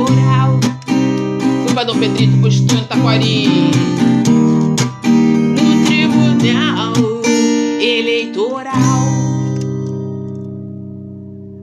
[0.00, 0.58] Eleitoral.
[1.64, 2.36] Fui pra Dom Pedrito,
[2.78, 3.48] em Taquari.
[5.04, 6.94] No Tribunal
[7.80, 9.09] Eleitoral.